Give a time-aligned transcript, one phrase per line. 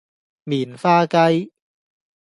[0.45, 1.51] 棉花雞